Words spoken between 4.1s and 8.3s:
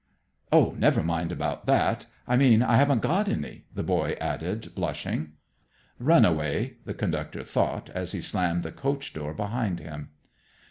added, blushing. "Run away," the conductor thought, as he